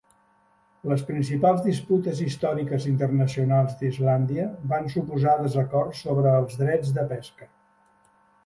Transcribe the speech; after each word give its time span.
Les 0.91 1.01
principals 1.09 1.59
disputes 1.65 2.21
històriques 2.27 2.87
internacionals 2.93 3.77
d'Islàndia 3.83 4.49
van 4.73 4.89
suposar 4.97 5.37
desacords 5.43 6.03
sobre 6.07 6.33
els 6.43 6.61
drets 6.63 6.97
de 6.99 7.09
pesca. 7.17 7.51